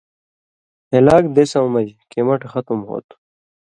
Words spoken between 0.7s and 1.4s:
ہِلاک